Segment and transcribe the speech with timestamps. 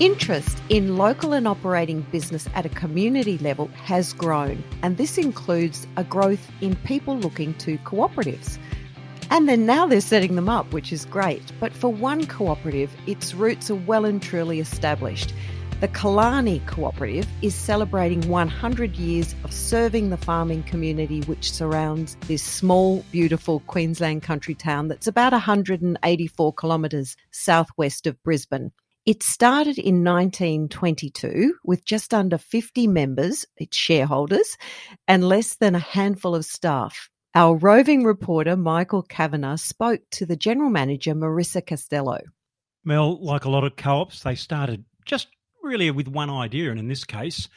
[0.00, 5.86] Interest in local and operating business at a community level has grown, and this includes
[5.98, 8.56] a growth in people looking to cooperatives.
[9.28, 11.42] And then now they're setting them up, which is great.
[11.60, 15.34] But for one cooperative, its roots are well and truly established.
[15.82, 22.42] The Killarney Cooperative is celebrating 100 years of serving the farming community which surrounds this
[22.42, 28.72] small, beautiful Queensland country town that's about 184 kilometres southwest of Brisbane.
[29.06, 34.58] It started in 1922 with just under 50 members, its shareholders,
[35.08, 37.08] and less than a handful of staff.
[37.34, 42.18] Our roving reporter, Michael Kavanagh, spoke to the general manager, Marissa Costello.
[42.84, 45.28] Mel, like a lot of co ops, they started just
[45.62, 47.48] really with one idea, and in this case,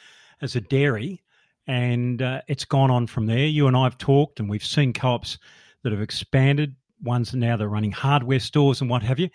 [0.42, 1.24] as a dairy,
[1.68, 3.46] and uh, it's gone on from there.
[3.46, 5.40] You and I have talked, and we've seen co ops
[5.84, 9.30] that have expanded, ones now they're running hardware stores and what have you.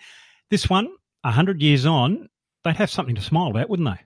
[0.49, 0.89] This one,
[1.21, 2.29] 100 years on,
[2.63, 4.03] they'd have something to smile about, wouldn't they?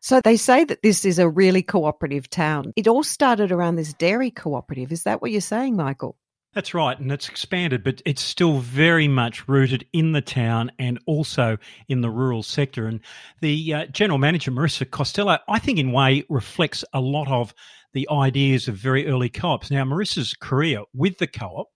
[0.00, 2.72] So they say that this is a really cooperative town.
[2.74, 4.90] It all started around this dairy cooperative.
[4.90, 6.16] Is that what you're saying, Michael?
[6.54, 10.98] That's right, and it's expanded, but it's still very much rooted in the town and
[11.06, 11.56] also
[11.88, 12.86] in the rural sector.
[12.86, 13.00] And
[13.40, 17.54] the uh, general manager, Marissa Costello, I think in way reflects a lot of
[17.94, 19.70] the ideas of very early co-ops.
[19.70, 21.68] Now, Marissa's career with the co-op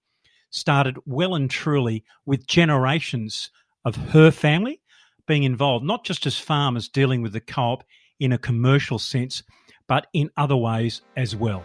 [0.50, 3.50] started well and truly with generations
[3.86, 4.82] of her family
[5.26, 7.84] being involved, not just as farmers dealing with the co op
[8.18, 9.44] in a commercial sense,
[9.86, 11.64] but in other ways as well.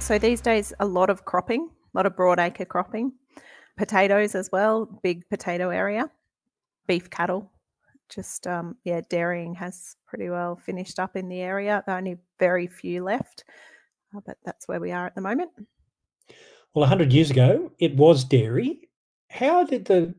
[0.00, 3.12] So these days, a lot of cropping, a lot of broadacre cropping
[3.76, 6.10] potatoes as well, big potato area,
[6.86, 7.50] beef cattle.
[8.08, 11.82] Just um, yeah, dairying has pretty well finished up in the area.
[11.88, 13.44] Only very few left,
[14.14, 15.50] uh, but that's where we are at the moment.
[16.74, 18.88] Well, 100 years ago, it was dairy.
[19.30, 20.14] How did the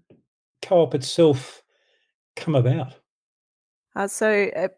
[0.62, 1.62] co op itself
[2.35, 2.96] come about?
[3.96, 4.78] Uh, so it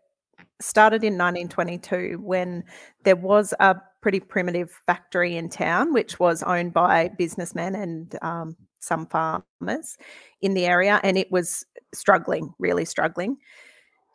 [0.60, 2.64] started in 1922 when
[3.04, 8.56] there was a pretty primitive factory in town, which was owned by businessmen and um,
[8.80, 9.98] some farmers
[10.42, 13.38] in the area, and it was struggling, really struggling.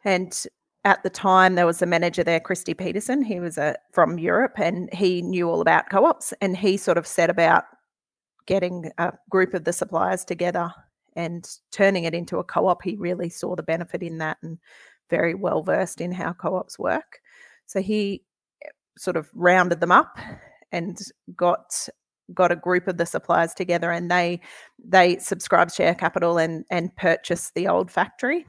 [0.04, 0.46] And
[0.84, 3.22] at the time, there was a manager there, Christy Peterson.
[3.22, 6.98] He was a, uh, from Europe, and he knew all about co-ops, and he sort
[6.98, 7.64] of set about
[8.46, 10.72] getting a group of the suppliers together
[11.14, 12.82] and turning it into a co-op.
[12.82, 14.58] He really saw the benefit in that, and
[15.12, 17.20] very well versed in how co-ops work.
[17.66, 18.22] So he
[18.64, 20.16] eh, sort of rounded them up
[20.72, 20.98] and
[21.36, 21.88] got
[22.32, 24.40] got a group of the suppliers together and they
[24.82, 28.46] they subscribed share capital and and purchased the old factory.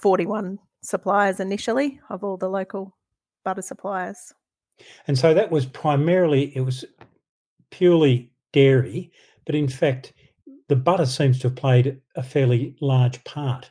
[0.00, 2.96] 41 suppliers initially of all the local
[3.44, 4.34] butter suppliers.
[5.06, 6.84] And so that was primarily it was
[7.70, 9.10] purely dairy
[9.46, 10.12] but in fact
[10.68, 13.70] the butter seems to have played a fairly large part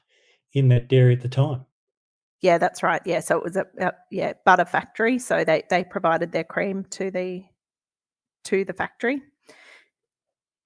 [0.53, 1.65] in that dairy at the time
[2.43, 5.83] yeah that's right yeah so it was a, a yeah butter factory so they they
[5.83, 7.43] provided their cream to the
[8.45, 9.21] to the factory.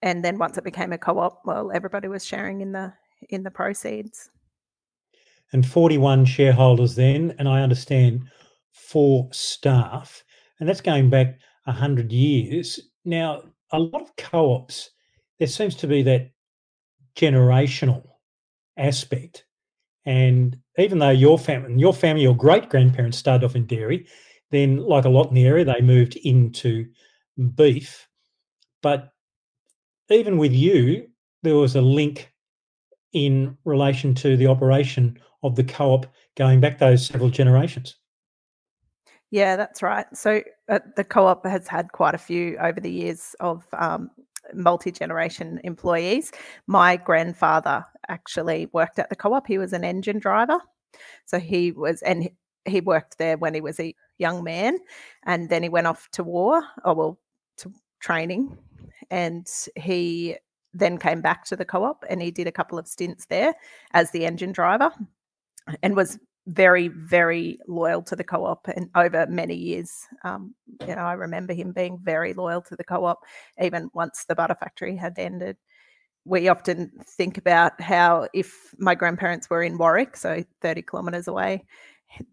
[0.02, 2.94] And then once it became a co-op, well, everybody was sharing in the
[3.30, 4.30] in the proceeds.
[5.54, 8.24] And 41 shareholders then, and I understand
[8.72, 10.24] four staff,
[10.60, 12.80] and that's going back a 100 years.
[13.06, 14.92] Now, a lot of co-ops,
[15.40, 16.32] there seems to be that
[17.16, 18.04] generational
[18.78, 19.46] aspect.
[20.06, 24.08] And even though your family, your family, your great grandparents started off in dairy,
[24.52, 26.86] then, like a lot in the area, they moved into
[27.56, 28.08] beef.
[28.82, 29.12] But
[30.10, 31.08] even with you,
[31.44, 32.32] there was a link
[33.14, 36.06] in relation to the operation of the co op
[36.36, 37.96] going back those several generations.
[39.32, 40.06] Yeah, that's right.
[40.14, 44.10] So uh, the co op has had quite a few over the years of um,
[44.54, 46.32] multi generation employees.
[46.68, 50.60] My grandfather actually worked at the co op, he was an engine driver.
[51.26, 52.30] So he was, and
[52.66, 54.80] he worked there when he was a young man,
[55.26, 57.20] and then he went off to war, or well,
[57.58, 58.58] to training
[59.10, 60.36] and he
[60.74, 63.54] then came back to the co-op and he did a couple of stints there
[63.94, 64.92] as the engine driver
[65.84, 69.92] and was very very loyal to the co-op and over many years
[70.24, 70.54] um,
[70.88, 73.20] you know i remember him being very loyal to the co-op
[73.62, 75.58] even once the butter factory had ended
[76.28, 81.64] we often think about how if my grandparents were in warwick so 30 kilometres away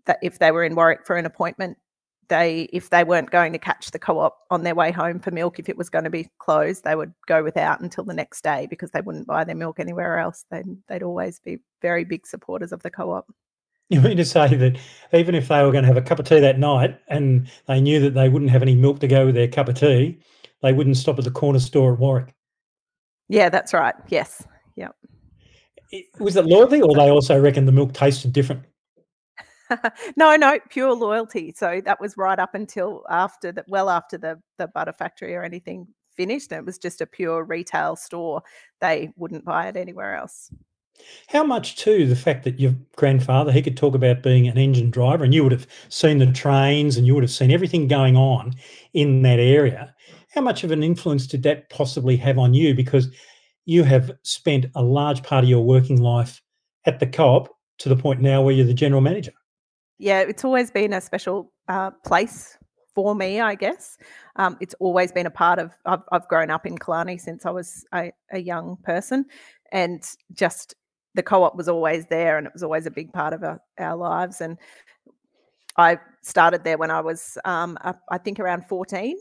[0.07, 1.79] that if they were in warwick for an appointment
[2.29, 5.59] they if they weren't going to catch the co-op on their way home for milk
[5.59, 8.67] if it was going to be closed they would go without until the next day
[8.69, 12.73] because they wouldn't buy their milk anywhere else they'd, they'd always be very big supporters
[12.73, 13.27] of the co-op
[13.91, 14.79] You mean to say that
[15.13, 17.81] even if they were going to have a cup of tea that night and they
[17.81, 20.19] knew that they wouldn't have any milk to go with their cup of tea,
[20.63, 22.34] they wouldn't stop at the corner store at Warwick?
[23.29, 23.95] Yeah, that's right.
[24.09, 24.47] Yes.
[24.77, 24.95] Yep.
[26.19, 28.65] Was it loyalty or they also reckon the milk tasted different?
[30.17, 31.53] no, no, pure loyalty.
[31.57, 35.43] So that was right up until after that, well after the the butter factory or
[35.43, 35.87] anything
[36.17, 36.53] finished.
[36.53, 38.43] And it was just a pure retail store.
[38.81, 40.53] They wouldn't buy it anywhere else.
[41.27, 44.91] How much too the fact that your grandfather he could talk about being an engine
[44.91, 48.17] driver and you would have seen the trains and you would have seen everything going
[48.17, 48.55] on
[48.93, 49.95] in that area.
[50.35, 52.75] How much of an influence did that possibly have on you?
[52.75, 53.09] Because
[53.67, 56.43] you have spent a large part of your working life
[56.87, 57.49] at the co-op
[57.79, 59.33] to the point now where you're the general manager
[59.99, 62.59] yeah, it's always been a special uh, place
[62.95, 63.97] for me, I guess.
[64.37, 67.51] Um, it's always been a part of, I've, I've grown up in Killarney since I
[67.51, 69.27] was a, a young person,
[69.73, 70.03] and
[70.33, 70.75] just
[71.15, 73.61] the co op was always there and it was always a big part of our,
[73.79, 74.41] our lives.
[74.41, 74.59] And
[75.77, 79.17] I started there when I was, um, I think, around 14.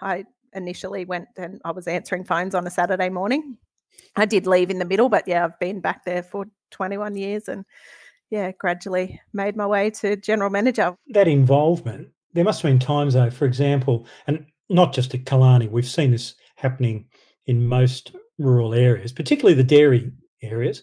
[0.00, 3.58] I initially went and I was answering phones on a Saturday morning.
[4.16, 7.48] I did leave in the middle, but yeah, I've been back there for 21 years
[7.48, 7.64] and
[8.30, 10.96] yeah, gradually made my way to general manager.
[11.08, 15.68] That involvement, there must have been times though, for example, and not just at Killarney,
[15.68, 17.06] we've seen this happening
[17.46, 20.10] in most rural areas, particularly the dairy
[20.42, 20.82] areas.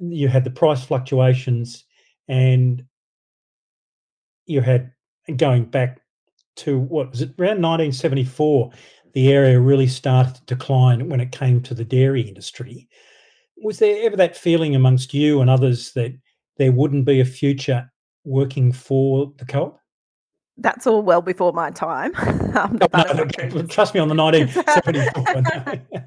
[0.00, 1.84] You had the price fluctuations
[2.28, 2.84] and
[4.46, 4.92] you had
[5.36, 6.00] going back
[6.56, 8.70] to what was it around 1974
[9.12, 12.88] the area really started to decline when it came to the dairy industry
[13.56, 16.16] was there ever that feeling amongst you and others that
[16.58, 17.90] there wouldn't be a future
[18.24, 19.80] working for the co-op?
[20.58, 22.14] That's all well before my time.
[22.56, 25.82] um, no, no, trust me on the 1974.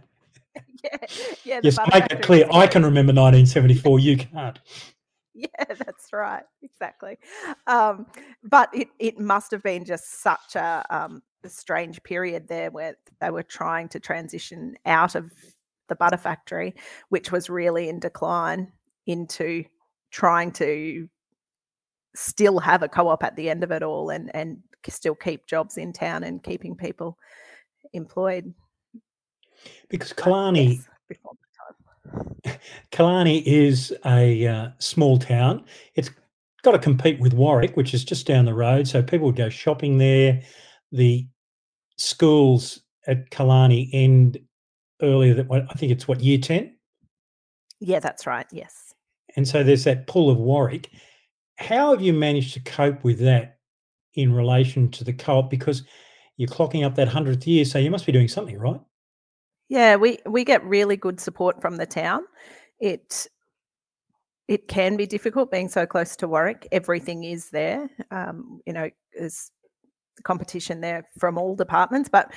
[0.83, 0.97] yeah,
[1.43, 1.59] yeah.
[1.63, 2.47] Yes, make it clear.
[2.51, 3.99] I can remember 1974.
[3.99, 4.59] You can't.
[5.39, 6.43] Yeah, that's right.
[6.61, 7.17] Exactly.
[7.67, 8.07] Um,
[8.43, 12.95] but it, it must have been just such a, um, a strange period there where
[13.21, 15.31] they were trying to transition out of
[15.87, 16.75] the butter factory,
[17.09, 18.71] which was really in decline,
[19.07, 19.63] into
[20.11, 21.07] trying to
[22.15, 24.57] still have a co-op at the end of it all and and
[24.87, 27.17] still keep jobs in town and keeping people
[27.93, 28.53] employed
[29.89, 30.13] because
[30.55, 30.87] yes,
[32.91, 35.65] Killarney is a uh, small town
[35.95, 36.09] it's
[36.63, 39.49] got to compete with Warwick which is just down the road so people would go
[39.49, 40.41] shopping there
[40.91, 41.27] the
[41.97, 44.37] schools at Killarney end
[45.01, 46.75] earlier than I think it's what year 10
[47.79, 48.89] yeah that's right yes
[49.35, 50.89] and so there's that pull of Warwick.
[51.57, 53.57] How have you managed to cope with that
[54.15, 55.49] in relation to the co-op?
[55.49, 55.83] Because
[56.37, 58.79] you're clocking up that hundredth year, so you must be doing something, right?
[59.69, 62.23] Yeah, we we get really good support from the town.
[62.79, 63.27] It
[64.47, 66.67] it can be difficult being so close to Warwick.
[66.71, 67.87] Everything is there.
[68.09, 69.51] Um, you know, there's
[70.23, 72.33] competition there from all departments, but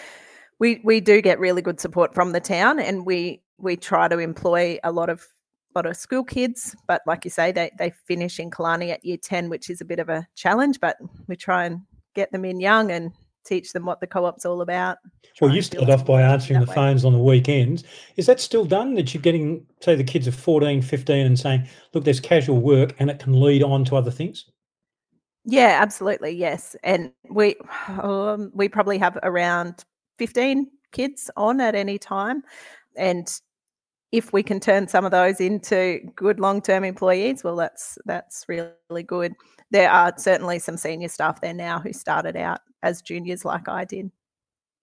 [0.59, 4.19] we we do get really good support from the town, and we we try to
[4.19, 5.27] employ a lot of
[5.75, 9.17] lot of school kids, but like you say, they, they finish in Killarney at year
[9.17, 10.97] 10, which is a bit of a challenge, but
[11.29, 11.81] we try and
[12.15, 13.13] get them in young and
[13.45, 14.99] teach them what the co-op's all about.
[15.41, 16.75] Well, you started off by answering the way.
[16.75, 17.85] phones on the weekends.
[18.17, 21.69] Is that still done that you're getting, say, the kids are 14, 15 and saying,
[21.95, 24.47] look, there's casual work and it can lead on to other things?
[25.45, 26.31] Yeah, absolutely.
[26.31, 26.77] Yes.
[26.85, 27.57] And we,
[27.89, 29.85] um, we probably have around
[30.19, 32.43] 15 kids on at any time.
[32.97, 33.29] And
[34.13, 39.03] if we can turn some of those into good long-term employees, well, that's that's really
[39.05, 39.33] good.
[39.71, 43.85] There are certainly some senior staff there now who started out as juniors, like I
[43.85, 44.11] did.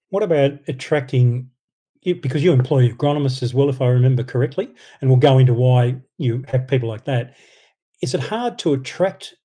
[0.10, 1.50] What about attracting?
[2.04, 5.98] Because you employ agronomists as well, if I remember correctly, and we'll go into why
[6.18, 7.36] you have people like that.
[8.02, 9.36] Is it hard to attract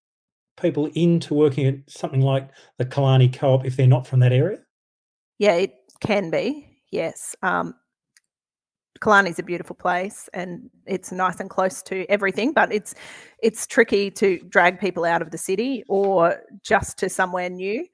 [0.61, 4.58] people into working at something like the Killarney Co-op if they're not from that area?
[5.38, 6.78] Yeah, it can be.
[6.92, 7.75] Yes, um,
[9.26, 12.94] is a beautiful place and it's nice and close to everything, but it's
[13.42, 17.87] it's tricky to drag people out of the city or just to somewhere new.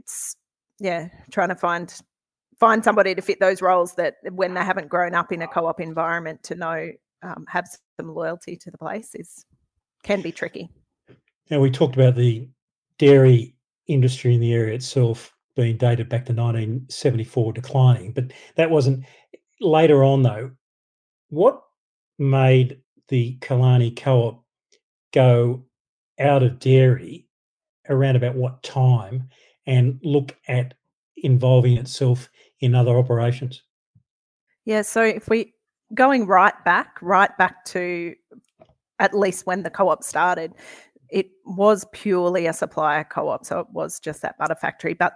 [0.00, 0.36] It's
[0.78, 1.94] yeah, trying to find
[2.58, 5.80] find somebody to fit those roles that when they haven't grown up in a co-op
[5.80, 6.90] environment to know
[7.22, 9.44] um, have some loyalty to the place is
[10.02, 10.68] can be tricky.
[11.50, 12.48] Now we talked about the
[12.98, 13.54] dairy
[13.86, 19.04] industry in the area itself being dated back to 1974 declining, but that wasn't
[19.60, 20.50] later on, though,
[21.28, 21.62] what
[22.18, 24.44] made the Killarney Co-op
[25.12, 25.64] go
[26.18, 27.26] out of dairy
[27.88, 29.28] around about what time
[29.66, 30.74] and look at
[31.16, 33.62] involving itself in other operations?
[34.64, 35.54] Yeah, so if we
[35.94, 38.14] going right back, right back to
[38.98, 40.52] at least when the co-op started,
[41.10, 44.94] it was purely a supplier co-op, so it was just that butter factory.
[44.94, 45.14] But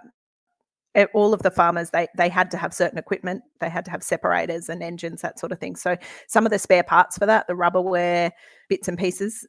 [1.13, 4.01] all of the farmers they they had to have certain equipment, they had to have
[4.01, 5.75] separators and engines, that sort of thing.
[5.75, 5.97] So
[6.27, 8.31] some of the spare parts for that, the rubberware
[8.69, 9.47] bits and pieces,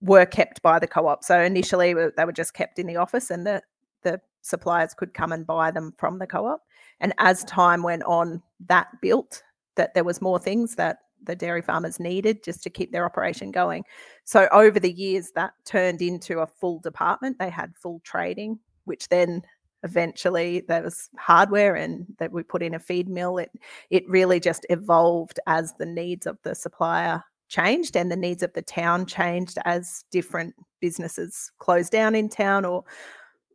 [0.00, 1.24] were kept by the co-op.
[1.24, 3.62] So initially they were just kept in the office, and the
[4.04, 6.60] the suppliers could come and buy them from the co-op.
[7.00, 9.42] And as time went on, that built
[9.76, 13.50] that there was more things that the dairy farmers needed just to keep their operation
[13.50, 13.84] going.
[14.24, 17.38] So over the years, that turned into a full department.
[17.38, 19.42] They had full trading, which then
[19.82, 23.38] eventually there was hardware and that we put in a feed mill.
[23.38, 23.50] It
[23.90, 28.52] it really just evolved as the needs of the supplier changed and the needs of
[28.54, 32.84] the town changed as different businesses closed down in town or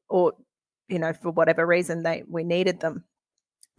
[0.10, 0.34] or
[0.88, 3.04] you know for whatever reason they we needed them.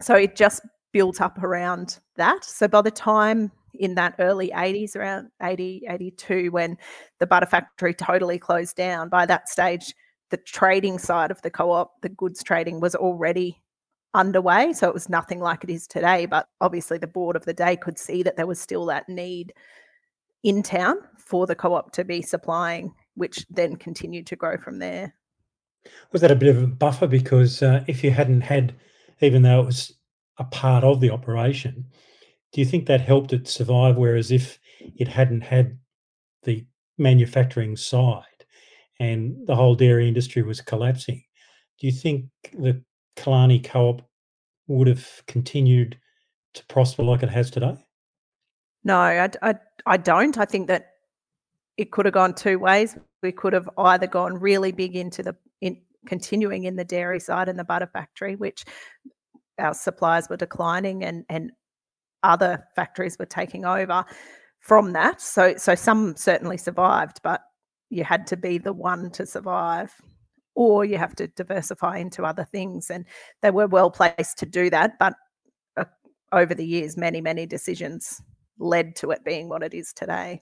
[0.01, 0.61] So it just
[0.91, 2.43] built up around that.
[2.43, 6.77] So by the time in that early 80s around 80 82 when
[7.19, 9.93] the butter factory totally closed down by that stage
[10.29, 13.61] the trading side of the co-op the goods trading was already
[14.13, 14.73] underway.
[14.73, 17.77] So it was nothing like it is today but obviously the board of the day
[17.77, 19.53] could see that there was still that need
[20.43, 25.13] in town for the co-op to be supplying which then continued to grow from there
[26.11, 27.07] was that a bit of a buffer?
[27.07, 28.75] Because uh, if you hadn't had,
[29.21, 29.93] even though it was
[30.37, 31.85] a part of the operation,
[32.51, 33.97] do you think that helped it survive?
[33.97, 34.59] Whereas if
[34.97, 35.77] it hadn't had
[36.43, 36.65] the
[36.97, 38.25] manufacturing side
[38.99, 41.23] and the whole dairy industry was collapsing,
[41.79, 42.83] do you think the
[43.15, 44.01] Killarney Co-op
[44.67, 45.97] would have continued
[46.53, 47.77] to prosper like it has today?
[48.83, 50.37] No, I, I, I don't.
[50.37, 50.87] I think that
[51.77, 52.97] it could have gone two ways.
[53.21, 57.49] We could have either gone really big into the in continuing in the dairy side
[57.49, 58.65] and the butter factory, which
[59.59, 61.51] our suppliers were declining and and
[62.23, 64.05] other factories were taking over
[64.59, 65.21] from that.
[65.21, 67.41] So so some certainly survived, but
[67.89, 69.93] you had to be the one to survive
[70.55, 73.05] or you have to diversify into other things and
[73.41, 75.13] they were well placed to do that but
[75.77, 75.85] uh,
[76.31, 78.21] over the years many many decisions
[78.59, 80.41] led to it being what it is today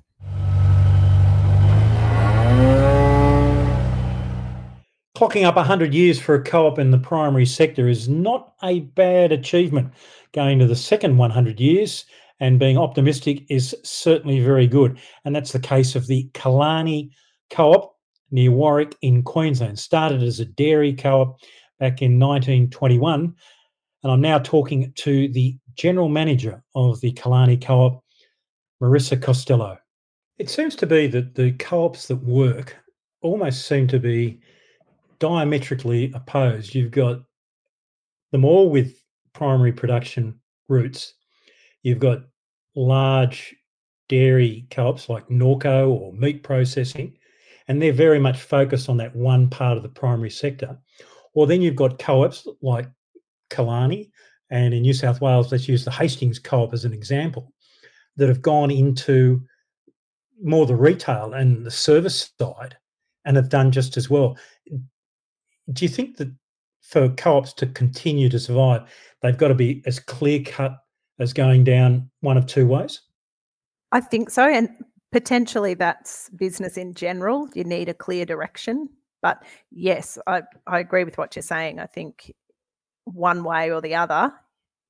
[5.19, 8.79] Clocking up 100 years for a co op in the primary sector is not a
[8.79, 9.91] bad achievement.
[10.31, 12.05] Going to the second 100 years
[12.39, 14.97] and being optimistic is certainly very good.
[15.25, 17.11] And that's the case of the Killarney
[17.49, 17.95] Co op
[18.31, 19.77] near Warwick in Queensland.
[19.77, 21.39] Started as a dairy co op
[21.79, 23.35] back in 1921.
[24.03, 28.03] And I'm now talking to the general manager of the Killarney Co op,
[28.81, 29.77] Marissa Costello.
[30.37, 32.77] It seems to be that the co ops that work
[33.21, 34.39] almost seem to be
[35.19, 36.73] diametrically opposed.
[36.73, 37.21] You've got
[38.31, 41.13] them all with primary production routes.
[41.83, 42.23] You've got
[42.75, 43.55] large
[44.07, 47.17] dairy co-ops like Norco or meat processing,
[47.67, 50.77] and they're very much focused on that one part of the primary sector.
[51.33, 52.89] Or then you've got co-ops like
[53.49, 54.11] Killarney,
[54.49, 57.53] and in New South Wales, let's use the Hastings co-op as an example,
[58.17, 59.41] that have gone into
[60.41, 62.77] more the retail and the service side
[63.25, 64.37] and have done just as well
[65.71, 66.31] do you think that
[66.81, 68.83] for co-ops to continue to survive,
[69.21, 70.77] they've got to be as clear cut
[71.19, 73.01] as going down one of two ways?
[73.91, 74.47] I think so.
[74.47, 74.69] And
[75.11, 77.49] potentially that's business in general.
[77.53, 78.89] You need a clear direction.
[79.21, 81.79] But yes, I, I agree with what you're saying.
[81.79, 82.33] I think
[83.05, 84.33] one way or the other,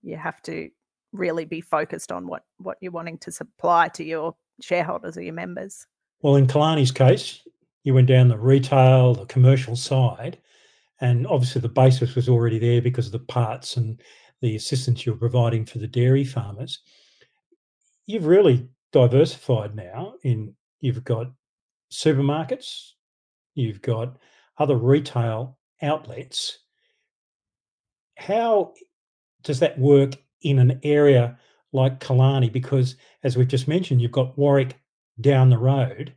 [0.03, 0.69] you have to
[1.12, 5.33] really be focused on what, what you're wanting to supply to your shareholders or your
[5.33, 5.88] members.
[6.21, 7.41] Well, in Killarney's case,
[7.83, 10.38] you went down the retail, the commercial side
[11.01, 14.01] and obviously the basis was already there because of the parts and
[14.41, 16.79] the assistance you're providing for the dairy farmers.
[18.05, 21.31] You've really diversified now in you've got
[21.91, 22.91] supermarkets,
[23.53, 24.17] you've got
[24.57, 26.59] other retail outlets.
[28.17, 28.73] How
[29.43, 31.37] does that work in an area
[31.71, 32.49] like Killarney?
[32.49, 34.79] Because as we've just mentioned, you've got Warwick
[35.21, 36.13] down the road.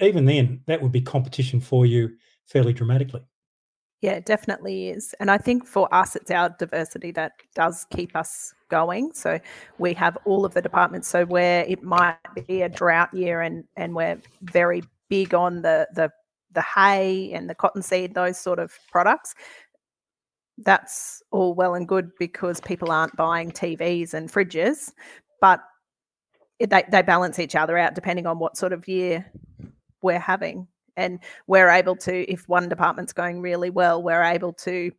[0.00, 2.10] Even then, that would be competition for you
[2.46, 3.22] fairly dramatically.
[4.02, 5.14] Yeah, it definitely is.
[5.20, 9.12] And I think for us, it's our diversity that does keep us going.
[9.14, 9.38] So
[9.78, 11.06] we have all of the departments.
[11.06, 12.16] So where it might
[12.48, 16.10] be a drought year and and we're very big on the the
[16.50, 19.36] the hay and the cottonseed, those sort of products.
[20.58, 24.90] That's all well and good because people aren't buying TVs and fridges,
[25.40, 25.60] but
[26.58, 29.30] they, they balance each other out depending on what sort of year
[30.02, 34.90] we're having and we're able to if one department's going really well we're able to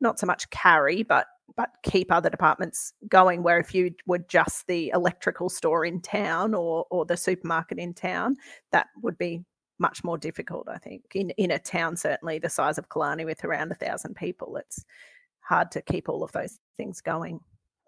[0.00, 4.66] not so much carry but but keep other departments going where if you were just
[4.66, 8.36] the electrical store in town or or the supermarket in town
[8.72, 9.44] that would be
[9.80, 10.68] much more difficult.
[10.68, 14.14] I think in in a town certainly the size of Killarney with around a thousand
[14.14, 14.84] people, it's
[15.40, 17.40] hard to keep all of those things going.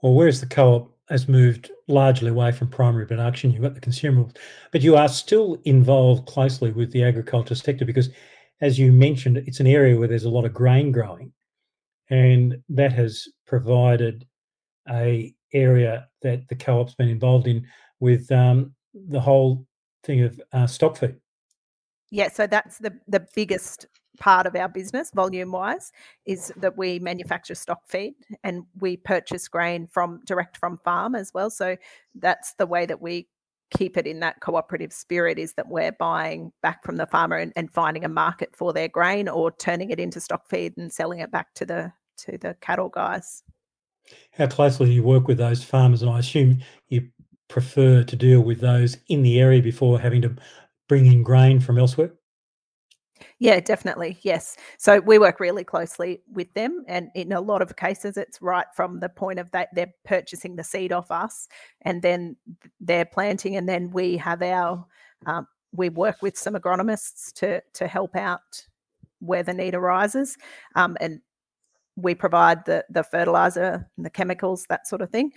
[0.03, 4.37] Well, whereas the co-op has moved largely away from primary production, you've got the consumables,
[4.73, 8.11] but you are still involved closely with the agriculture sector because,
[8.61, 11.33] as you mentioned, it's an area where there's a lot of grain growing,
[12.11, 14.27] and that has provided
[14.91, 17.67] a area that the co-op's been involved in
[18.01, 19.67] with um, the whole
[20.03, 21.17] thing of uh, stock feed.
[22.11, 23.87] Yeah, so that's the the biggest
[24.19, 25.93] part of our business, volume wise,
[26.27, 28.15] is that we manufacture stock feed
[28.45, 31.51] and we purchase grain from direct from farm as well.
[31.51, 31.77] So
[32.15, 33.29] that's the way that we
[33.71, 37.53] keep it in that cooperative spirit is that we're buying back from the farmer and,
[37.57, 41.21] and finding a market for their grain or turning it into stock feed and selling
[41.21, 43.43] it back to the to the cattle guys.
[44.33, 46.03] How closely do you work with those farmers?
[46.03, 47.09] And I assume you
[47.49, 50.35] prefer to deal with those in the area before having to
[50.89, 52.13] bring in grain from elsewhere?
[53.43, 54.19] Yeah, definitely.
[54.23, 54.57] Yes.
[54.79, 56.85] So we work really closely with them.
[56.87, 60.55] And in a lot of cases, it's right from the point of that they're purchasing
[60.55, 61.49] the seed off us
[61.81, 62.37] and then
[62.81, 63.57] they're planting.
[63.57, 64.87] And then we have our,
[65.27, 68.65] um, we work with some agronomists to, to help out
[69.19, 70.37] where the need arises.
[70.77, 71.21] Um, and
[71.97, 75.33] we provide the, the fertilizer and the chemicals, that sort of thing.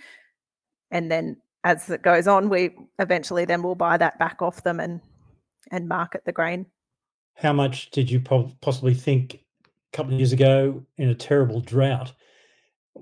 [0.92, 2.70] And then as it goes on, we
[3.00, 5.00] eventually then we'll buy that back off them and,
[5.72, 6.66] and market the grain
[7.36, 12.12] how much did you possibly think a couple of years ago in a terrible drought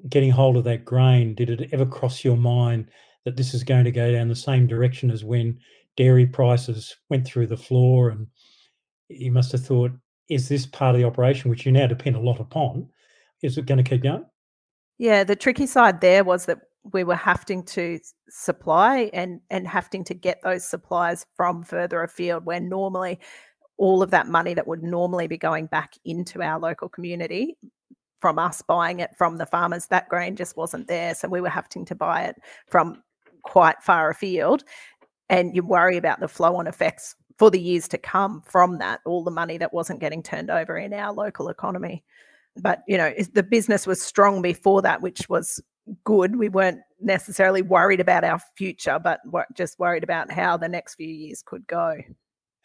[0.08, 2.88] getting hold of that grain did it ever cross your mind
[3.24, 5.58] that this is going to go down the same direction as when
[5.96, 8.10] dairy prices went through the floor?
[8.10, 8.26] And
[9.08, 9.92] you must have thought
[10.30, 12.88] is this part of the operation which you now depend a lot upon?
[13.42, 14.24] Is it going to keep going?
[14.98, 16.60] Yeah the tricky side there was that
[16.92, 17.98] we were having to
[18.28, 23.18] supply and and having to get those supplies from further afield where normally
[23.76, 27.56] all of that money that would normally be going back into our local community
[28.20, 31.14] from us buying it from the farmers, that grain just wasn't there.
[31.14, 32.36] So we were having to buy it
[32.68, 33.02] from
[33.42, 34.64] quite far afield.
[35.28, 39.00] And you worry about the flow on effects for the years to come from that,
[39.04, 42.02] all the money that wasn't getting turned over in our local economy.
[42.56, 45.60] But, you know, the business was strong before that, which was
[46.04, 46.36] good.
[46.36, 49.20] We weren't necessarily worried about our future, but
[49.54, 51.98] just worried about how the next few years could go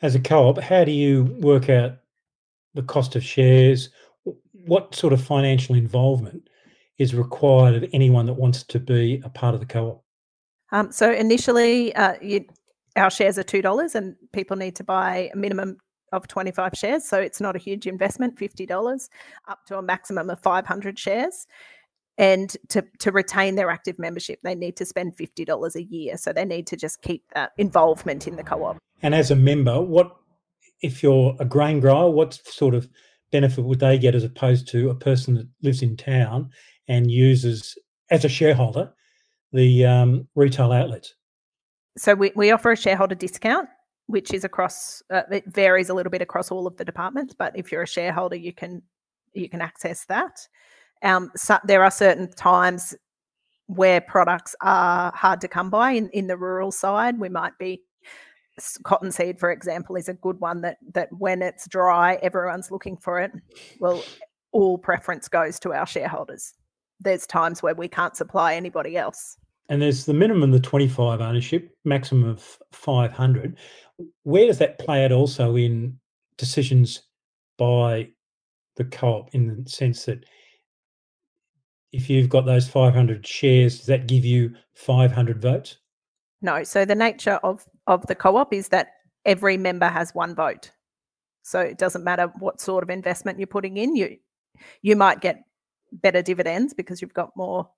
[0.01, 1.97] as a co-op, how do you work out
[2.73, 3.89] the cost of shares?
[4.65, 6.49] What sort of financial involvement
[6.97, 10.03] is required of anyone that wants to be a part of the co-op?
[10.71, 12.45] Um, so initially, uh, you,
[12.95, 15.77] our shares are two dollars, and people need to buy a minimum
[16.11, 17.05] of 25 shares.
[17.05, 19.09] So it's not a huge investment, $50
[19.47, 21.47] up to a maximum of 500 shares.
[22.19, 26.17] And to, to retain their active membership, they need to spend $50 a year.
[26.17, 28.77] So they need to just keep that involvement in the co op.
[29.01, 30.17] And as a member, what
[30.81, 32.89] if you're a grain grower, what sort of
[33.31, 36.49] benefit would they get as opposed to a person that lives in town
[36.89, 37.77] and uses
[38.11, 38.91] as a shareholder
[39.53, 41.15] the um, retail outlets?
[41.97, 43.69] So we, we offer a shareholder discount,
[44.07, 47.57] which is across uh, it varies a little bit across all of the departments, but
[47.57, 48.81] if you're a shareholder, you can
[49.33, 50.47] you can access that.
[51.01, 52.95] Um, so there are certain times
[53.67, 57.19] where products are hard to come by in, in the rural side.
[57.19, 57.83] We might be
[58.83, 63.19] cottonseed, for example, is a good one that that when it's dry, everyone's looking for
[63.19, 63.31] it.
[63.79, 64.03] Well,
[64.51, 66.53] all preference goes to our shareholders.
[66.99, 69.37] There's times where we can't supply anybody else.
[69.69, 73.55] And there's the minimum the 25 ownership, maximum of 500.
[74.23, 75.99] Where does that play out also in
[76.37, 77.03] decisions
[77.57, 78.09] by
[78.77, 80.25] the co-op in the sense that
[81.91, 85.77] if you've got those 500 shares, does that give you 500 votes?
[86.41, 86.63] No.
[86.63, 88.89] So the nature of, of the co op is that
[89.25, 90.71] every member has one vote.
[91.43, 93.95] So it doesn't matter what sort of investment you're putting in.
[93.95, 94.17] You
[94.81, 95.43] you might get
[95.91, 97.69] better dividends because you've got more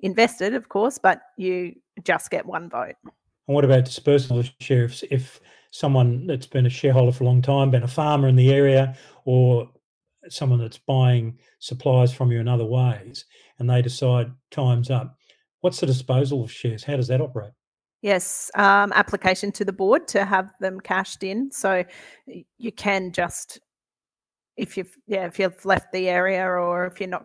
[0.00, 2.94] invested, of course, but you just get one vote.
[3.04, 5.04] And what about dispersal of shares?
[5.10, 5.40] If
[5.70, 8.96] someone that's been a shareholder for a long time, been a farmer in the area,
[9.24, 9.68] or
[10.30, 13.24] someone that's buying supplies from you in other ways,
[13.58, 15.16] and they decide time's up.
[15.60, 16.84] What's the disposal of shares?
[16.84, 17.52] How does that operate?
[18.00, 21.50] Yes, um, application to the board to have them cashed in.
[21.50, 21.84] So
[22.56, 23.58] you can just,
[24.56, 27.24] if you've yeah, if you've left the area or if you're not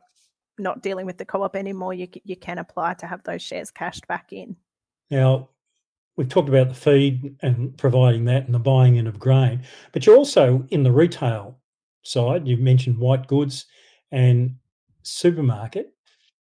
[0.57, 4.07] not dealing with the co-op anymore, you you can apply to have those shares cashed
[4.07, 4.55] back in.
[5.11, 5.49] Now,
[6.17, 9.61] we've talked about the feed and providing that and the buying in of grain,
[9.91, 11.59] but you're also in the retail
[12.03, 12.47] side.
[12.47, 13.65] You've mentioned white goods
[14.11, 14.55] and
[15.01, 15.93] supermarket.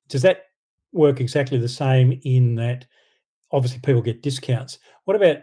[0.09, 0.43] Does that
[0.91, 2.85] work exactly the same in that
[3.51, 4.79] obviously people get discounts?
[5.05, 5.37] What about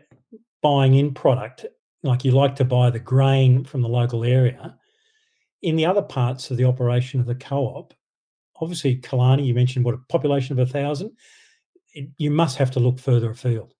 [0.63, 1.67] buying in product
[2.03, 4.77] like you like to buy the grain from the local area.
[5.63, 7.93] In the other parts of the operation of the co-op,
[8.61, 11.13] obviously Killarney, you mentioned what a population of a thousand.
[12.17, 13.75] You must have to look further afield.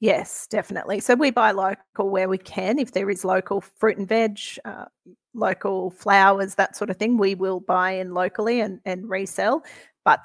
[0.00, 1.00] Yes, definitely.
[1.00, 2.78] So we buy local where we can.
[2.78, 4.86] If there is local fruit and veg, uh,
[5.34, 9.64] local flowers, that sort of thing, we will buy in locally and, and resell.
[10.04, 10.20] But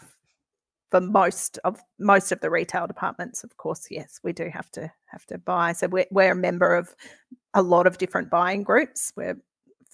[0.92, 4.92] for most of most of the retail departments, of course, yes, we do have to
[5.06, 5.74] have to buy.
[5.74, 6.96] So we're, we're a member of
[7.54, 9.14] a lot of different buying groups.
[9.16, 9.38] We're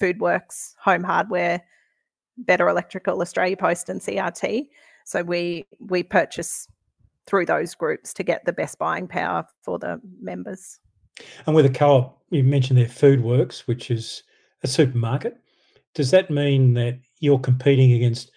[0.01, 1.61] FoodWorks, Home Hardware,
[2.37, 4.67] Better Electrical, Australia Post, and CRT.
[5.05, 6.67] So we we purchase
[7.27, 10.79] through those groups to get the best buying power for the members.
[11.47, 14.23] And with a co-op, you mentioned their FoodWorks, which is
[14.63, 15.37] a supermarket.
[15.93, 18.31] Does that mean that you're competing against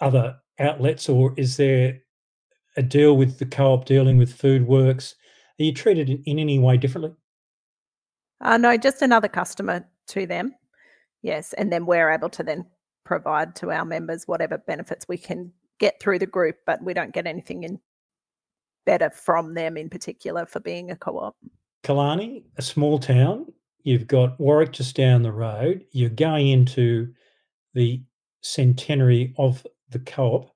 [0.00, 2.00] other outlets, or is there
[2.76, 5.14] a deal with the co-op dealing with FoodWorks?
[5.58, 7.14] Are you treated in, in any way differently?
[8.40, 10.54] Uh, no, just another customer to them.
[11.22, 12.66] Yes, and then we're able to then
[13.04, 17.14] provide to our members whatever benefits we can get through the group, but we don't
[17.14, 17.78] get anything in
[18.84, 21.36] better from them in particular for being a co-op.
[21.82, 23.46] Killarney, a small town.
[23.86, 25.84] You've got Warwick just down the road.
[25.92, 27.14] You're going into
[27.72, 28.02] the
[28.40, 30.50] centenary of the co-op.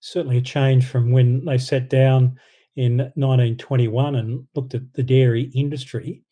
[0.00, 2.38] Certainly a change from when they sat down
[2.76, 6.24] in 1921 and looked at the dairy industry.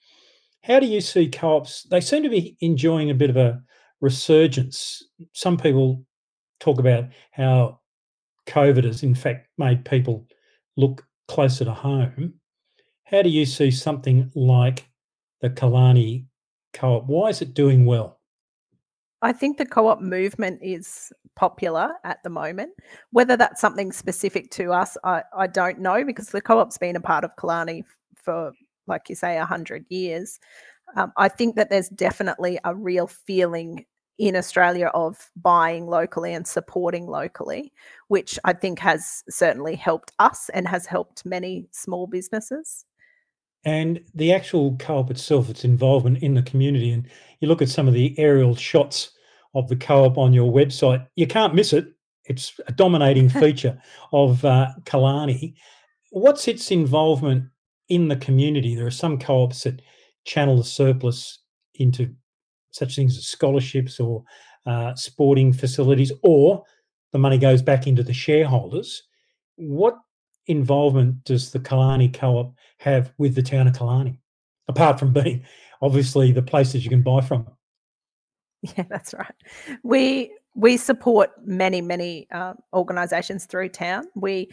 [0.62, 1.84] How do you see co-ops?
[1.84, 3.62] They seem to be enjoying a bit of a
[4.02, 5.02] resurgence.
[5.32, 6.04] Some people
[6.60, 7.80] talk about how
[8.46, 10.28] COVID has, in fact, made people
[10.76, 12.34] look closer to home.
[13.04, 14.86] How do you see something like
[15.40, 16.26] the Killarney
[16.72, 17.06] co op?
[17.06, 18.18] Why is it doing well?
[19.22, 22.72] I think the co op movement is popular at the moment.
[23.10, 26.96] Whether that's something specific to us, I, I don't know because the co op's been
[26.96, 27.84] a part of Killarney
[28.16, 28.52] for,
[28.86, 30.38] like you say, 100 years.
[30.96, 33.86] Um, I think that there's definitely a real feeling
[34.18, 37.72] in Australia of buying locally and supporting locally,
[38.08, 42.84] which I think has certainly helped us and has helped many small businesses.
[43.64, 47.08] And the actual co op itself, its involvement in the community, and
[47.40, 49.12] you look at some of the aerial shots
[49.54, 51.86] of the co op on your website, you can't miss it.
[52.24, 53.80] It's a dominating feature
[54.12, 55.54] of uh, Killarney.
[56.10, 57.44] What's its involvement
[57.88, 58.74] in the community?
[58.74, 59.80] There are some co ops that
[60.24, 61.38] channel the surplus
[61.74, 62.14] into
[62.72, 64.24] such things as scholarships or
[64.66, 66.64] uh, sporting facilities, or
[67.12, 69.04] the money goes back into the shareholders.
[69.56, 69.98] What
[70.46, 74.20] involvement does the Killarney Co-op have with the town of Killarney,
[74.68, 75.44] apart from being
[75.80, 77.46] obviously the places you can buy from?
[78.76, 79.34] Yeah, that's right.
[79.82, 84.04] We we support many many uh, organisations through town.
[84.14, 84.50] We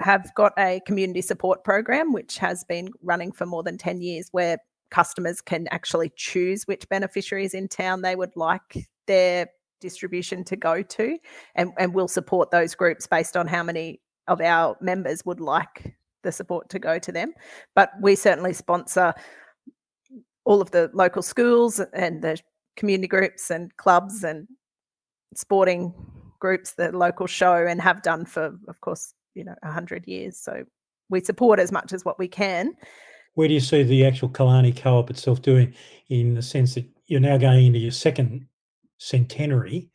[0.00, 4.28] have got a community support program which has been running for more than 10 years
[4.32, 4.58] where
[4.90, 9.46] customers can actually choose which beneficiaries in town they would like their
[9.80, 11.18] distribution to go to
[11.54, 15.94] and, and we'll support those groups based on how many of our members would like
[16.22, 17.32] the support to go to them
[17.74, 19.12] but we certainly sponsor
[20.44, 22.38] all of the local schools and the
[22.76, 24.48] community groups and clubs and
[25.34, 25.94] sporting
[26.38, 30.64] groups the local show and have done for of course you know 100 years so
[31.10, 32.74] we support as much as what we can
[33.34, 35.74] where do you see the actual Killarney co-op itself doing
[36.08, 38.46] in the sense that you're now going into your second
[38.98, 39.88] centenary?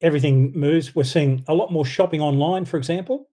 [0.00, 0.94] Everything moves.
[0.94, 3.28] We're seeing a lot more shopping online, for example,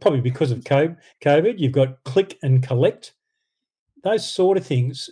[0.00, 1.58] probably because of COVID.
[1.58, 3.14] You've got click and collect,
[4.04, 5.10] those sort of things.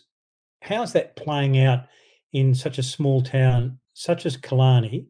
[0.61, 1.87] How's that playing out
[2.33, 5.07] in such a small town such as Killarney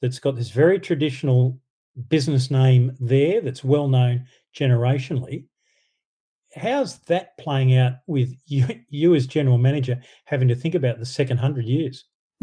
[0.00, 1.58] that's got this very traditional
[2.08, 5.44] business name there that's well known generationally?
[6.56, 11.06] how's that playing out with you, you as general manager having to think about the
[11.06, 12.04] second hundred years?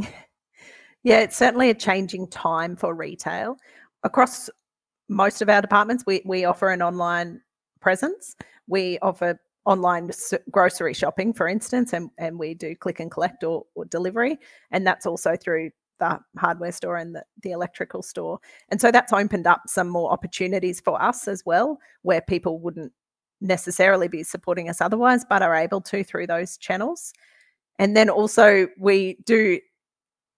[1.04, 3.58] yeah, it's certainly a changing time for retail.
[4.04, 4.50] Across
[5.10, 7.42] most of our departments, we, we offer an online
[7.80, 8.36] presence.
[8.68, 10.12] We offer online
[10.52, 14.38] grocery shopping, for instance, and, and we do click and collect or, or delivery.
[14.72, 18.40] And that's also through the hardware store and the, the electrical store.
[18.70, 22.92] And so that's opened up some more opportunities for us as well, where people wouldn't
[23.42, 27.14] necessarily be supporting us otherwise, but are able to through those channels.
[27.80, 29.60] And then also we do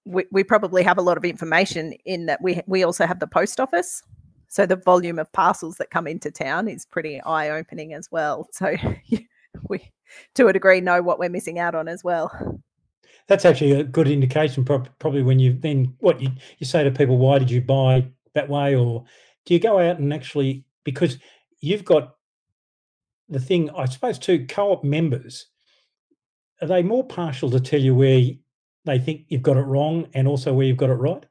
[0.07, 3.27] we, we probably have a lot of information in that we we also have the
[3.27, 4.03] post office.
[4.47, 8.47] So the volume of parcels that come into town is pretty eye opening as well.
[8.53, 8.75] So
[9.69, 9.91] we
[10.35, 12.59] to a degree know what we're missing out on as well.
[13.27, 16.29] That's actually a good indication probably when you then what you,
[16.59, 19.05] you say to people why did you buy that way or
[19.45, 21.17] do you go out and actually because
[21.59, 22.15] you've got
[23.29, 25.47] the thing, I suppose, too, co op members,
[26.61, 28.21] are they more partial to tell you where
[28.85, 31.25] they think you've got it wrong and also where you've got it right?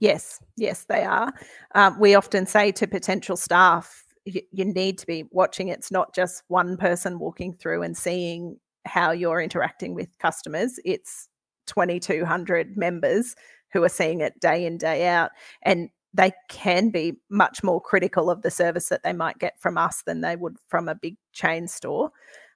[0.00, 1.32] Yes, yes, they are.
[1.74, 5.68] Um, we often say to potential staff, you, you need to be watching.
[5.68, 10.78] It's not just one person walking through and seeing how you're interacting with customers.
[10.84, 11.28] It's
[11.66, 13.34] 2,200 members
[13.72, 15.30] who are seeing it day in, day out.
[15.62, 19.76] And they can be much more critical of the service that they might get from
[19.76, 22.10] us than they would from a big chain store.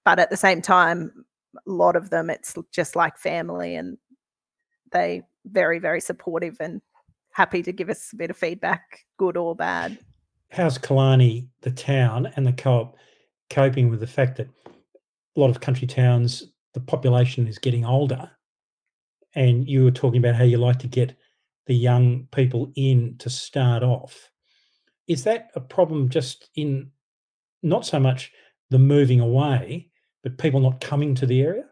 [0.04, 1.24] But at the same time,
[1.56, 3.98] a lot of them, it's just like family and
[4.92, 6.80] they very, very supportive and
[7.38, 9.96] happy to give us a bit of feedback, good or bad.
[10.50, 12.96] How's Killarney, the town, and the co-op
[13.48, 16.42] coping with the fact that a lot of country towns,
[16.74, 18.28] the population is getting older,
[19.36, 21.16] and you were talking about how you like to get
[21.66, 24.32] the young people in to start off.
[25.06, 26.90] Is that a problem just in
[27.62, 28.32] not so much
[28.70, 29.92] the moving away,
[30.24, 31.66] but people not coming to the area?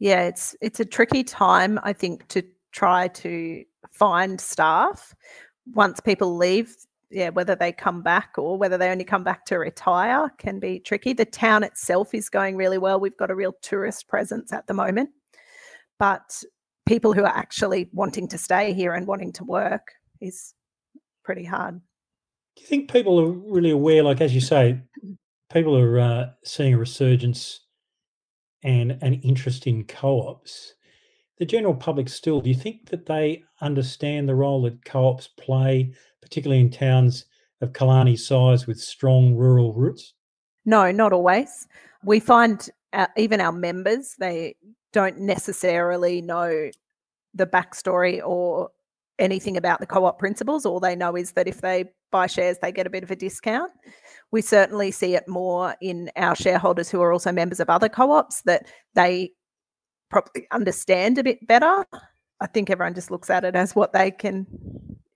[0.00, 5.14] Yeah, it's it's a tricky time, I think, to try to find staff
[5.72, 6.74] once people leave.
[7.10, 10.80] Yeah, whether they come back or whether they only come back to retire can be
[10.80, 11.12] tricky.
[11.12, 12.98] The town itself is going really well.
[12.98, 15.10] We've got a real tourist presence at the moment.
[15.98, 16.42] But
[16.86, 20.54] people who are actually wanting to stay here and wanting to work is
[21.22, 21.80] pretty hard.
[22.56, 24.80] Do you think people are really aware, like as you say,
[25.52, 27.60] people are uh, seeing a resurgence
[28.62, 30.74] and an interest in co-ops?
[31.38, 35.92] The general public still, do you think that they understand the role that co-ops play,
[36.22, 37.26] particularly in towns
[37.60, 40.14] of Killarney size with strong rural roots?
[40.64, 41.66] No, not always.
[42.04, 44.54] We find our, even our members, they
[44.92, 46.70] don't necessarily know
[47.34, 48.70] the backstory or
[49.18, 50.64] anything about the co op principles.
[50.64, 53.16] All they know is that if they buy shares, they get a bit of a
[53.16, 53.72] discount.
[54.30, 58.12] We certainly see it more in our shareholders who are also members of other co
[58.12, 59.32] ops that they
[60.10, 61.84] probably understand a bit better.
[62.40, 64.46] I think everyone just looks at it as what they can,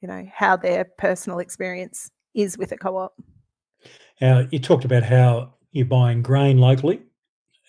[0.01, 3.15] you know, how their personal experience is with a co op.
[4.21, 7.03] Now, you talked about how you're buying grain locally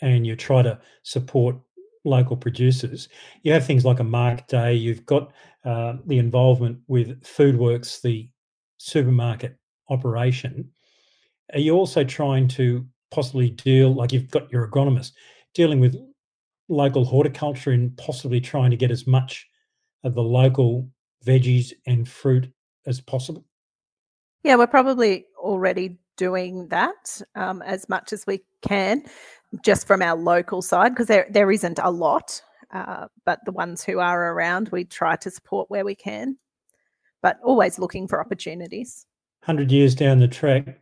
[0.01, 1.57] and you try to support
[2.05, 3.09] local producers.
[3.43, 4.73] You have things like a market day.
[4.73, 5.31] You've got
[5.65, 8.29] uh, the involvement with Foodworks, the
[8.77, 9.57] supermarket
[9.89, 10.69] operation.
[11.53, 15.11] Are you also trying to possibly deal, like you've got your agronomist,
[15.53, 15.95] dealing with
[16.69, 19.47] local horticulture and possibly trying to get as much
[20.03, 20.89] of the local
[21.25, 22.51] veggies and fruit
[22.85, 23.45] as possible?
[24.43, 29.03] Yeah, we're probably already doing that um, as much as we can
[29.63, 33.83] just from our local side because there there isn't a lot, uh, but the ones
[33.83, 36.37] who are around, we try to support where we can,
[37.21, 39.05] but always looking for opportunities.
[39.43, 40.81] Hundred years down the track,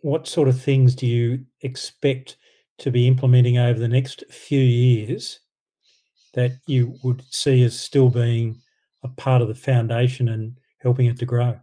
[0.00, 2.36] what sort of things do you expect
[2.82, 5.40] to be implementing over the next few years
[6.34, 8.60] that you would see as still being
[9.02, 11.58] a part of the foundation and helping it to grow?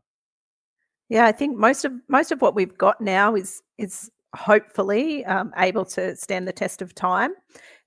[1.09, 5.51] Yeah, I think most of most of what we've got now is is hopefully um,
[5.57, 7.31] able to stand the test of time.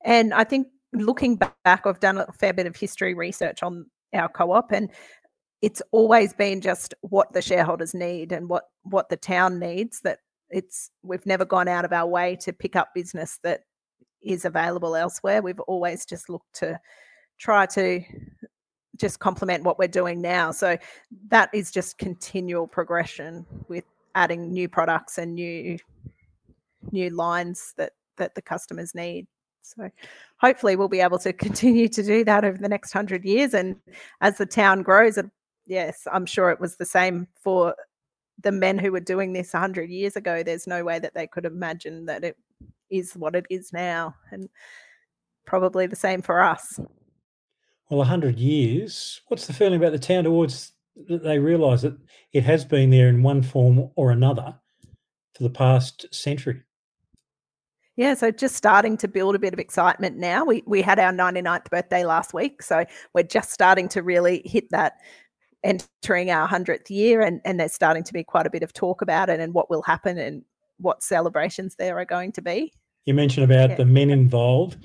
[0.05, 4.29] And I think looking back, I've done a fair bit of history research on our
[4.29, 4.91] co-op, and
[5.63, 10.01] it's always been just what the shareholders need and what what the town needs.
[10.01, 10.19] That
[10.53, 13.63] it's we've never gone out of our way to pick up business that
[14.23, 15.43] is available elsewhere.
[15.43, 16.79] We've always just looked to
[17.39, 18.01] try to
[18.97, 20.53] just complement what we're doing now.
[20.53, 20.77] So
[21.29, 23.85] that is just continual progression with
[24.15, 25.79] adding new products and new
[26.91, 29.27] new lines that that the customers need.
[29.63, 29.89] So
[30.39, 33.55] hopefully we'll be able to continue to do that over the next hundred years.
[33.55, 33.77] And
[34.21, 35.19] as the town grows,
[35.67, 37.75] yes, I'm sure it was the same for
[38.43, 40.43] the men who were doing this 100 years ago.
[40.43, 42.37] There's no way that they could imagine that it
[42.91, 44.15] is what it is now.
[44.31, 44.49] And
[45.47, 46.79] probably the same for us.
[47.91, 50.73] Well, 100 years, what's the feeling about the town towards
[51.09, 51.97] that they realise that
[52.33, 54.55] it has been there in one form or another
[55.35, 56.63] for the past century?
[57.97, 60.47] Yeah, so just starting to build a bit of excitement now.
[60.47, 64.71] We we had our 99th birthday last week, so we're just starting to really hit
[64.71, 64.95] that
[65.65, 69.03] entering our 100th year and and there's starting to be quite a bit of talk
[69.03, 70.43] about it and what will happen and
[70.79, 72.73] what celebrations there are going to be.
[73.05, 73.77] You mentioned about yeah.
[73.77, 74.79] the men involved.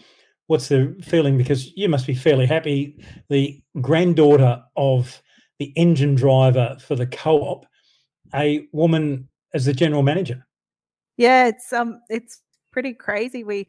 [0.47, 5.21] What's the feeling because you must be fairly happy the granddaughter of
[5.59, 7.65] the engine driver for the co-op
[8.33, 10.45] a woman as the general manager.
[11.17, 13.43] Yeah, it's um it's pretty crazy.
[13.43, 13.67] We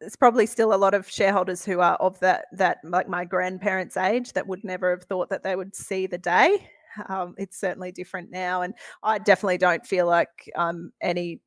[0.00, 3.96] there's probably still a lot of shareholders who are of that that like my grandparents'
[3.96, 6.66] age that would never have thought that they would see the day.
[7.08, 11.40] Um, it's certainly different now, and I definitely don't feel like I'm any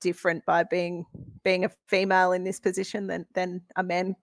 [0.00, 1.04] different by being
[1.44, 4.16] being a female in this position than than a man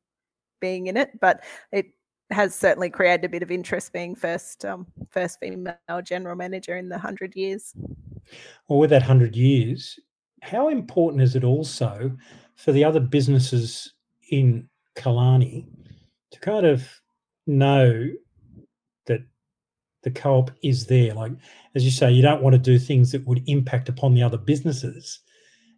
[0.60, 1.88] being in it, but it
[2.32, 6.90] has certainly created a bit of interest being first um, first female general manager in
[6.90, 7.74] the hundred years.
[8.68, 10.00] Well, with that hundred years,
[10.42, 12.12] how important is it also
[12.56, 13.94] for the other businesses
[14.32, 15.68] in Killarney
[16.32, 16.88] to kind of
[17.48, 18.10] know
[19.06, 19.22] that
[20.04, 21.14] the co-op is there?
[21.14, 21.34] Like
[21.76, 24.38] as you say, you don't want to do things that would impact upon the other
[24.38, 25.20] businesses.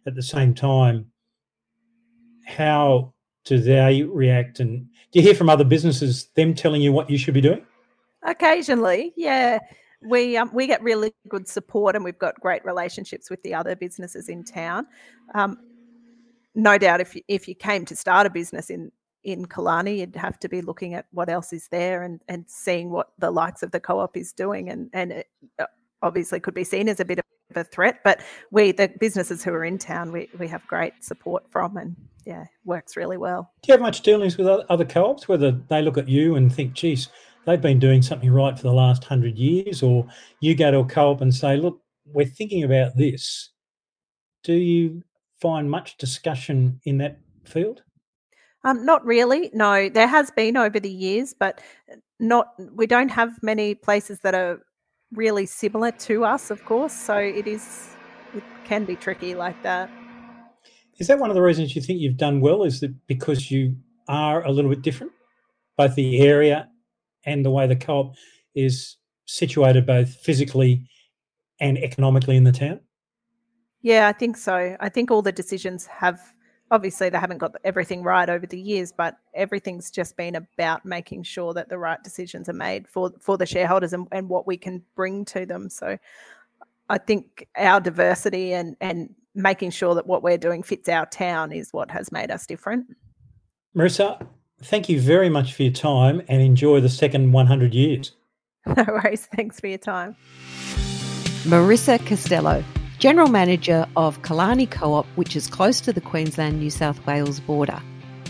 [0.06, 1.06] At the same time,
[2.46, 3.12] how
[3.44, 4.60] do they react?
[4.60, 7.64] And do you hear from other businesses them telling you what you should be doing?
[8.22, 9.58] Occasionally, yeah.
[10.00, 13.74] We um, we get really good support, and we've got great relationships with the other
[13.74, 14.86] businesses in town.
[15.34, 15.58] Um,
[16.54, 18.92] no doubt, if you, if you came to start a business in
[19.24, 22.90] in Killarney, you'd have to be looking at what else is there and and seeing
[22.90, 25.26] what the likes of the co-op is doing, and and it
[25.58, 25.66] uh,
[26.02, 27.24] obviously could be seen as a bit of
[27.56, 28.00] a threat.
[28.04, 31.96] But we, the businesses who are in town, we we have great support from, and
[32.24, 33.50] yeah, works really well.
[33.62, 36.74] Do you have much dealings with other co-ops, whether they look at you and think,
[36.74, 37.08] geez,
[37.46, 40.06] they've been doing something right for the last hundred years, or
[40.40, 43.50] you go to a co-op and say, look, we're thinking about this.
[44.44, 45.02] Do you
[45.40, 47.82] find much discussion in that field?
[48.64, 49.50] Um, not really.
[49.54, 51.60] No, there has been over the years, but
[52.18, 52.48] not.
[52.74, 54.60] We don't have many places that are
[55.12, 56.92] really similar to us, of course.
[56.92, 57.90] So it is.
[58.34, 59.90] It can be tricky like that.
[60.98, 62.64] Is that one of the reasons you think you've done well?
[62.64, 63.76] Is that because you
[64.08, 65.12] are a little bit different,
[65.76, 66.68] both the area
[67.24, 68.14] and the way the co-op
[68.54, 68.96] is
[69.26, 70.86] situated, both physically
[71.60, 72.80] and economically in the town?
[73.88, 74.76] Yeah, I think so.
[74.80, 76.20] I think all the decisions have
[76.70, 81.22] obviously they haven't got everything right over the years, but everything's just been about making
[81.22, 84.58] sure that the right decisions are made for for the shareholders and, and what we
[84.58, 85.70] can bring to them.
[85.70, 85.96] So
[86.90, 91.50] I think our diversity and and making sure that what we're doing fits our town
[91.50, 92.94] is what has made us different.
[93.74, 94.20] Marissa,
[94.64, 98.12] thank you very much for your time and enjoy the second 100 years.
[98.76, 99.24] No worries.
[99.34, 100.14] Thanks for your time.
[101.44, 102.62] Marissa Costello,
[102.98, 107.38] General Manager of Killarney Co op, which is close to the Queensland New South Wales
[107.38, 107.80] border.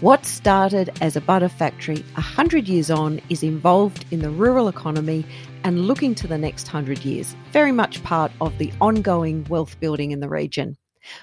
[0.02, 5.24] What started as a butter factory 100 years on is involved in the rural economy
[5.64, 10.10] and looking to the next 100 years, very much part of the ongoing wealth building
[10.10, 10.76] in the region.